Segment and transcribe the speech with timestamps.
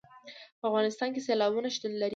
[0.59, 2.09] په افغانستان کې سیلابونه شتون لري.